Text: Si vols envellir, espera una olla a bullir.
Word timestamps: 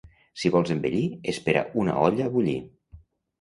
Si 0.43 0.49
vols 0.53 0.71
envellir, 0.75 1.01
espera 1.33 1.63
una 1.83 1.99
olla 2.07 2.27
a 2.29 2.33
bullir. 2.39 2.57